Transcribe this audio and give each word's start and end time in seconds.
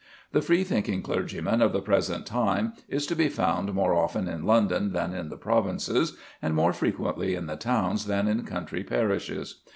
The 0.31 0.41
free 0.41 0.63
thinking 0.63 1.03
clergyman 1.03 1.61
of 1.61 1.73
the 1.73 1.79
present 1.79 2.25
time 2.25 2.73
is 2.89 3.05
to 3.05 3.15
be 3.15 3.29
found 3.29 3.71
more 3.75 3.93
often 3.93 4.27
in 4.27 4.47
London 4.47 4.93
than 4.93 5.13
in 5.13 5.29
the 5.29 5.37
provinces, 5.37 6.17
and 6.41 6.55
more 6.55 6.73
frequently 6.73 7.35
in 7.35 7.45
the 7.45 7.55
towns 7.55 8.07
than 8.07 8.27
in 8.27 8.43
country 8.43 8.83
parishes. 8.83 9.61